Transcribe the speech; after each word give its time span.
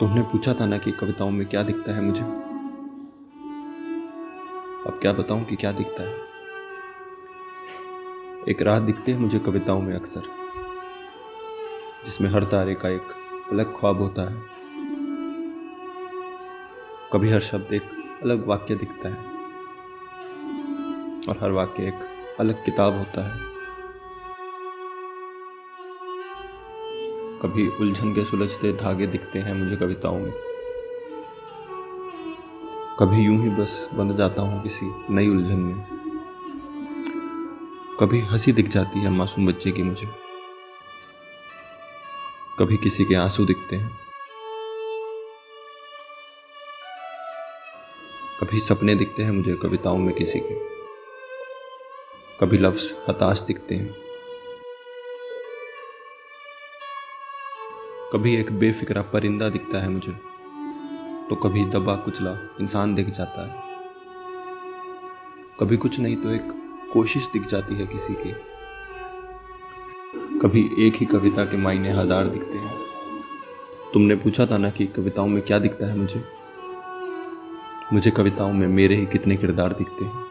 तुमने 0.00 0.22
पूछा 0.22 0.52
था 0.54 0.66
ना 0.66 0.78
कि 0.78 0.92
कविताओं 0.92 1.30
में 1.30 1.46
क्या 1.48 1.62
दिखता 1.62 1.92
है 1.92 2.02
मुझे? 2.02 2.24
अब 4.86 4.98
क्या 5.02 5.12
बताऊँ 5.12 5.44
कि 5.44 5.56
क्या 5.56 5.72
दिखता 5.72 6.02
है? 6.02 6.14
एक 8.48 8.62
राह 8.62 8.78
दिखते 8.78 9.12
हैं 9.12 9.18
मुझे 9.18 9.38
कविताओं 9.38 9.80
में 9.82 9.94
अक्सर, 9.94 10.22
जिसमें 12.04 12.30
हर 12.30 12.44
तारे 12.44 12.74
का 12.74 12.88
एक 12.88 13.14
अलग 13.52 13.74
ख्वाब 13.76 14.02
होता 14.02 14.22
है। 14.22 14.42
कभी 17.12 17.30
हर 17.30 17.40
शब्द 17.40 17.72
एक 17.72 17.88
अलग 18.22 18.46
वाक्य 18.46 18.74
दिखता 18.74 19.08
है, 19.08 19.24
और 21.28 21.38
हर 21.40 21.50
वाक्य 21.50 21.82
एक 21.82 22.08
अलग 22.40 22.64
किताब 22.64 22.98
होता 22.98 23.26
है। 23.26 23.55
कभी 27.46 27.68
उलझन 27.68 28.14
के 28.14 28.24
सुलझते 28.24 28.72
धागे 28.72 29.06
दिखते 29.06 29.38
हैं 29.38 29.54
मुझे 29.54 29.76
कविताओं 29.76 30.18
में। 30.18 30.32
कभी 33.00 33.24
यूँ 33.24 33.42
ही 33.42 33.50
बस 33.50 33.88
बन 33.94 34.16
जाता 34.16 34.42
हूँ 34.42 34.62
किसी 34.62 34.86
नई 35.10 35.28
उलझन 35.28 35.56
में। 35.56 35.86
कभी 38.00 38.20
हँसी 38.20 38.52
दिख 38.52 38.68
जाती 38.68 38.98
है 38.98 39.10
मासूम 39.10 39.46
बच्चे 39.46 39.70
की 39.70 39.82
मुझे। 39.82 40.08
कभी 42.58 42.76
किसी 42.76 43.04
के 43.04 43.14
आँसू 43.14 43.44
दिखते 43.44 43.76
हैं। 43.76 43.98
कभी 48.40 48.60
सपने 48.60 48.94
दिखते 48.94 49.22
हैं 49.22 49.30
मुझे 49.30 49.54
कविताओं 49.54 49.98
में 49.98 50.14
किसी 50.14 50.40
के। 50.40 50.54
कभी 52.40 52.58
लफ्ज, 52.58 52.94
हताश 53.08 53.40
दिखते 53.40 53.74
हैं। 53.74 54.05
कभी 58.12 58.34
एक 58.36 58.50
बेफिक्रा 58.52 59.02
परिंदा 59.02 59.48
दिखता 59.48 59.78
है 59.78 59.88
मुझे 59.88 60.12
तो 61.30 61.36
कभी 61.36 61.64
दबा 61.64 61.94
कुचला 61.96 62.36
इंसान 62.60 62.94
दिख 62.94 63.08
जाता 63.10 63.46
है। 63.46 63.64
कभी 65.60 65.76
कुछ 65.76 65.98
नहीं 66.00 66.16
तो 66.16 66.30
एक 66.30 66.52
कोशिश 66.92 67.28
दिख 67.32 67.46
जाती 67.46 67.74
है 67.74 67.86
किसी 67.86 68.14
की। 68.14 68.32
कभी 70.38 70.68
एक 70.78 70.96
ही 70.96 71.06
कविता 71.06 71.44
के 71.44 71.56
मायने 71.56 71.92
हज़ार 71.92 72.28
दिखते 72.28 72.58
हैं। 72.58 72.74
तुमने 73.94 74.16
पूछा 74.16 74.46
था 74.46 74.58
ना 74.58 74.70
कि 74.70 74.86
कविताओं 74.86 75.28
में 75.28 75.42
क्या 75.42 75.58
दिखता 75.58 75.86
है 75.86 75.98
मुझे? 75.98 76.24
मुझे 77.92 78.10
कविताओं 78.10 78.52
में 78.52 78.66
मेरे 78.68 78.96
ही 78.96 79.06
कितने 79.06 79.36
किरदार 79.36 79.72
दिखते 79.72 80.04
हैं। 80.04 80.26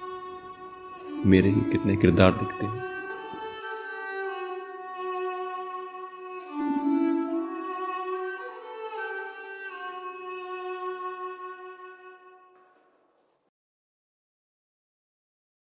मेरे 1.26 1.50
ही 1.50 1.62
कितने 1.62 1.96
किरदार 1.96 2.32
दिखते 2.32 2.66
हैं। 2.66 2.95